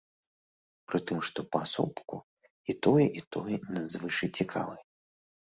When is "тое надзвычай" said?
3.37-4.29